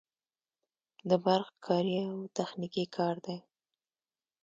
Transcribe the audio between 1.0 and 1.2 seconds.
د